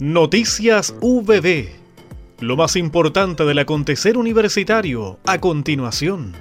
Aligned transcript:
Noticias 0.00 0.94
VB. 1.00 1.70
Lo 2.38 2.56
más 2.56 2.76
importante 2.76 3.44
del 3.44 3.58
acontecer 3.58 4.16
universitario 4.16 5.18
a 5.26 5.40
continuación. 5.40 6.36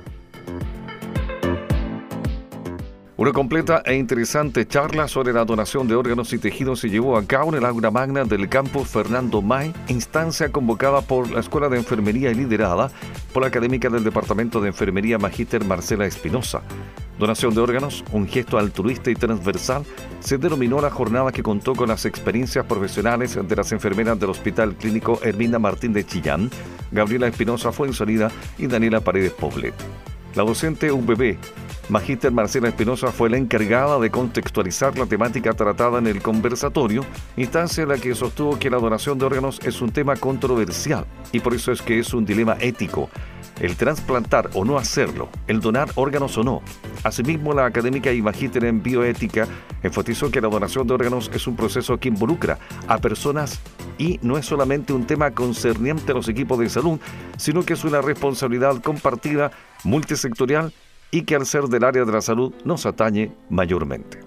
Una 3.16 3.32
completa 3.32 3.82
e 3.84 3.96
interesante 3.96 4.68
charla 4.68 5.08
sobre 5.08 5.34
la 5.34 5.44
donación 5.44 5.88
de 5.88 5.96
órganos 5.96 6.34
y 6.34 6.38
tejidos 6.38 6.82
se 6.82 6.92
llevó 6.92 7.18
a 7.18 7.26
cabo 7.26 7.50
en 7.50 7.56
el 7.56 7.66
aula 7.66 7.90
magna 7.90 8.26
del 8.26 8.48
campus 8.48 8.90
Fernando 8.90 9.42
May, 9.42 9.74
instancia 9.88 10.52
convocada 10.52 11.02
por 11.02 11.32
la 11.32 11.40
Escuela 11.40 11.68
de 11.68 11.78
Enfermería 11.78 12.30
y 12.30 12.36
liderada 12.36 12.92
por 13.34 13.42
la 13.42 13.48
académica 13.48 13.90
del 13.90 14.04
Departamento 14.04 14.62
de 14.62 14.68
Enfermería 14.68 15.18
Magíster 15.18 15.66
Marcela 15.66 16.06
Espinosa. 16.06 16.62
Donación 17.18 17.56
de 17.56 17.62
órganos, 17.62 18.04
un 18.12 18.28
gesto 18.28 18.60
altruista 18.60 19.10
y 19.10 19.16
transversal, 19.16 19.84
se 20.20 20.38
denominó 20.38 20.80
la 20.82 20.92
jornada 20.92 21.32
que 21.32 21.42
contó 21.42 21.74
con 21.74 21.90
las 21.90 22.06
experiencias 22.06 22.66
profesionales 22.66 23.40
de 23.42 23.56
las 23.56 23.72
enfermeras 23.72 24.20
del 24.20 24.30
Hospital 24.30 24.76
Clínico 24.76 25.20
Hermina 25.24 25.58
Martín 25.58 25.94
de 25.94 26.06
Chillán, 26.06 26.52
Gabriela 26.92 27.28
Espinosa 27.28 27.72
Fuensalida 27.72 28.30
y 28.60 28.68
Daniela 28.68 29.02
Paredes 29.02 29.32
Poblet. 29.32 29.74
La 30.36 30.44
docente 30.44 30.92
UBB, 30.92 31.38
Magíster 31.90 32.32
Marcela 32.32 32.68
Espinosa, 32.68 33.12
fue 33.12 33.32
la 33.32 33.38
encargada 33.38 33.98
de 33.98 34.12
contextualizar 34.12 34.96
la 35.00 35.08
temática 35.08 35.54
tratada 35.54 35.98
en 35.98 36.06
el 36.06 36.22
conversatorio, 36.22 37.04
instancia 37.36 37.82
en 37.82 37.90
la 37.90 37.98
que 37.98 38.14
sostuvo 38.14 38.60
que 38.60 38.70
la 38.70 38.78
donación 38.78 39.18
de 39.18 39.26
órganos 39.26 39.60
es 39.64 39.82
un 39.82 39.92
tema 39.92 40.16
controversial 40.18 41.08
y 41.32 41.40
por 41.40 41.56
eso 41.56 41.72
es 41.72 41.82
que 41.82 41.98
es 41.98 42.14
un 42.14 42.26
dilema 42.26 42.58
ético 42.60 43.10
el 43.60 43.76
trasplantar 43.76 44.50
o 44.54 44.66
no 44.66 44.78
hacerlo, 44.78 45.30
el 45.48 45.60
donar 45.60 45.90
órganos 45.96 46.38
o 46.38 46.44
no. 46.44 46.62
Asimismo, 47.08 47.54
la 47.54 47.66
académica 47.66 48.12
y 48.12 48.22
magíster 48.22 48.66
en 48.66 48.84
bioética 48.84 49.48
enfatizó 49.82 50.30
que 50.30 50.42
la 50.42 50.50
donación 50.50 50.86
de 50.86 50.94
órganos 50.94 51.32
es 51.34 51.48
un 51.48 51.56
proceso 51.56 51.98
que 51.98 52.10
involucra 52.10 52.60
a 52.86 52.98
personas 52.98 53.62
y 53.98 54.20
no 54.22 54.38
es 54.38 54.46
solamente 54.46 54.92
un 54.92 55.08
tema 55.08 55.32
concerniente 55.32 56.12
a 56.12 56.16
los 56.16 56.28
equipos 56.28 56.60
de 56.60 56.68
salud, 56.68 57.00
sino 57.38 57.64
que 57.64 57.76
es 57.76 57.86
una 57.86 58.02
responsabilidad 58.02 58.82
compartida, 58.82 59.52
multisectorial 59.86 60.74
y 61.10 61.22
que 61.22 61.36
al 61.36 61.46
ser 61.46 61.64
del 61.70 61.86
área 61.86 62.04
de 62.04 62.12
la 62.12 62.20
salud 62.20 62.54
nos 62.66 62.86
atañe 62.86 63.32
mayormente. 63.50 64.27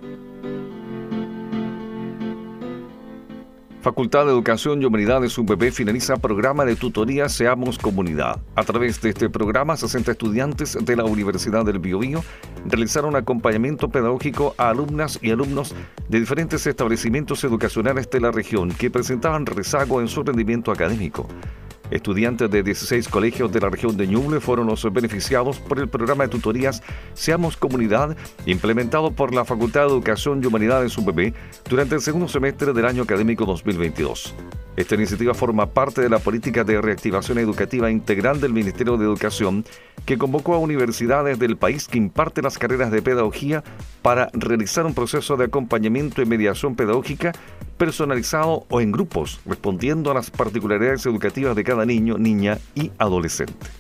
Facultad 3.83 4.27
de 4.27 4.33
Educación 4.33 4.83
y 4.83 4.85
Humanidades 4.85 5.39
UPP 5.39 5.71
finaliza 5.73 6.19
programa 6.19 6.67
de 6.67 6.77
tutoría 6.77 7.31
Seamos 7.31 7.79
Comunidad. 7.79 8.39
A 8.55 8.63
través 8.63 9.01
de 9.01 9.09
este 9.09 9.31
programa, 9.31 9.75
60 9.75 10.13
estudiantes 10.13 10.77
de 10.79 10.97
la 10.97 11.05
Universidad 11.05 11.65
del 11.65 11.79
Biobío 11.79 12.23
realizaron 12.67 13.17
acompañamiento 13.17 13.89
pedagógico 13.89 14.55
a 14.59 14.69
alumnas 14.69 15.19
y 15.23 15.31
alumnos 15.31 15.75
de 16.11 16.21
diferentes 16.21 16.67
establecimientos 16.67 17.43
educacionales 17.43 18.11
de 18.11 18.21
la 18.21 18.31
región 18.31 18.69
que 18.71 18.91
presentaban 18.91 19.47
rezago 19.47 20.03
en 20.03 20.09
su 20.09 20.23
rendimiento 20.25 20.73
académico. 20.73 21.27
Estudiantes 21.91 22.51
de 22.51 22.63
16 22.63 23.09
colegios 23.09 23.53
de 23.53 23.61
la 23.61 23.69
región 23.69 23.97
de 23.97 24.07
Ñuble 24.07 24.41
fueron 24.41 24.67
los 24.67 24.91
beneficiados 24.93 25.59
por 25.59 25.79
el 25.79 25.89
programa 25.89 26.25
de 26.25 26.31
tutorías 26.31 26.83
Seamos 27.15 27.57
Comunidad, 27.57 28.17
implementado 28.47 29.11
por 29.11 29.35
la 29.35 29.45
Facultad 29.45 29.83
de 29.83 29.89
Educación 29.89 30.41
y 30.43 30.47
Humanidades 30.47 30.97
UPB 30.97 31.33
durante 31.69 31.95
el 31.95 32.01
segundo 32.01 32.29
semestre 32.29 32.73
del 32.73 32.85
año 32.85 33.03
académico 33.03 33.45
2022. 33.45 34.35
Esta 34.81 34.95
iniciativa 34.95 35.35
forma 35.35 35.67
parte 35.67 36.01
de 36.01 36.09
la 36.09 36.21
política 36.21 36.65
de 36.65 36.81
reactivación 36.81 37.37
educativa 37.37 37.91
integral 37.91 38.41
del 38.41 38.55
Ministerio 38.55 38.97
de 38.97 39.05
Educación, 39.05 39.63
que 40.07 40.17
convocó 40.17 40.55
a 40.55 40.59
universidades 40.59 41.39
del 41.39 41.59
país 41.59 41.87
que 41.87 41.99
imparten 41.99 42.45
las 42.45 42.57
carreras 42.57 42.91
de 42.91 43.03
pedagogía 43.03 43.63
para 44.01 44.31
realizar 44.33 44.87
un 44.87 44.95
proceso 44.95 45.37
de 45.37 45.45
acompañamiento 45.45 46.23
y 46.23 46.25
mediación 46.25 46.77
pedagógica 46.77 47.33
personalizado 47.77 48.65
o 48.71 48.81
en 48.81 48.91
grupos, 48.91 49.43
respondiendo 49.45 50.11
a 50.11 50.15
las 50.15 50.31
particularidades 50.31 51.05
educativas 51.05 51.55
de 51.55 51.65
cada 51.65 51.85
niño, 51.85 52.17
niña 52.17 52.57
y 52.75 52.91
adolescente. 52.97 53.80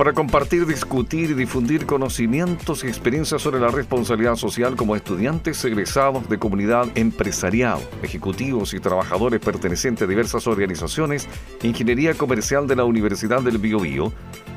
Para 0.00 0.14
compartir, 0.14 0.64
discutir 0.64 1.32
y 1.32 1.34
difundir 1.34 1.84
conocimientos 1.84 2.84
y 2.84 2.86
experiencias 2.86 3.42
sobre 3.42 3.60
la 3.60 3.68
responsabilidad 3.68 4.36
social 4.36 4.74
como 4.74 4.96
estudiantes 4.96 5.62
egresados 5.62 6.26
de 6.26 6.38
comunidad 6.38 6.88
empresarial, 6.94 7.78
ejecutivos 8.02 8.72
y 8.72 8.80
trabajadores 8.80 9.40
pertenecientes 9.40 10.06
a 10.06 10.08
diversas 10.08 10.46
organizaciones, 10.46 11.28
Ingeniería 11.62 12.14
Comercial 12.14 12.66
de 12.66 12.76
la 12.76 12.84
Universidad 12.84 13.42
del 13.42 13.58
Biobío 13.58 14.10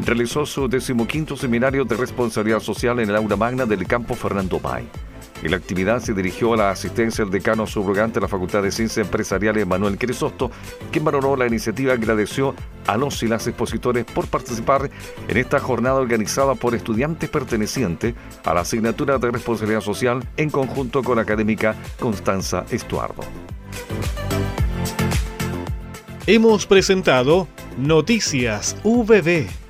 realizó 0.06 0.46
su 0.46 0.70
decimoquinto 0.70 1.36
seminario 1.36 1.84
de 1.84 1.98
responsabilidad 1.98 2.62
social 2.62 3.02
en 3.02 3.10
el 3.10 3.16
aula 3.18 3.36
magna 3.36 3.66
del 3.66 3.86
campo 3.86 4.16
Fernando 4.16 4.62
May. 4.62 4.88
En 5.44 5.52
la 5.52 5.58
actividad 5.58 6.00
se 6.00 6.14
dirigió 6.14 6.54
a 6.54 6.58
la 6.58 6.72
asistencia 6.72 7.26
del 7.26 7.34
decano 7.34 7.68
subrogante 7.68 8.16
de 8.16 8.22
la 8.22 8.30
Facultad 8.30 8.64
de 8.64 8.72
Ciencias 8.72 9.06
Empresariales, 9.06 9.68
Manuel 9.68 9.98
Crisosto, 9.98 10.50
quien 10.90 11.04
valoró 11.04 11.36
la 11.36 11.46
iniciativa 11.46 11.92
y 11.92 11.98
agradeció 11.98 12.56
a 12.88 12.96
los 12.96 13.22
y 13.24 13.28
las 13.28 13.46
expositores 13.46 14.06
por 14.06 14.28
participar 14.28 14.90
en 15.28 15.38
esta 15.38 15.60
jornada 15.60 15.96
organizada 15.96 16.56
por 16.56 16.76
estudiantes 16.76 17.30
pertenecientes 17.30 18.16
a 18.46 18.54
la 18.54 18.62
asignatura 18.62 19.18
de 19.18 19.32
responsabilidad 19.32 19.82
social 19.82 20.26
en 20.38 20.50
conjunto 20.50 21.04
con 21.04 21.18
la 21.18 21.24
académica 21.24 21.76
Constanza 22.00 22.66
Estuardo. 22.72 23.24
Hemos 26.26 26.66
presentado 26.66 27.50
Noticias 27.78 28.78
VB 28.86 29.63